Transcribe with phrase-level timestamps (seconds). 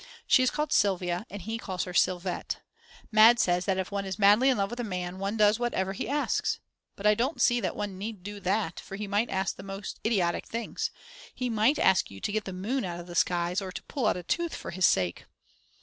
[0.25, 2.57] She is called Sylvia and he calls her Sylvette.
[3.11, 3.39] Mad.
[3.39, 6.09] says that if one is madly in love with a man one does whatever he
[6.09, 6.59] asks.
[6.95, 9.99] But I don't see that one need do that, for he might ask the most
[10.03, 10.89] idiotic things;
[11.35, 14.07] he might ask you to get the moon out of the skies, or to pull
[14.07, 15.25] out a tooth for his sake.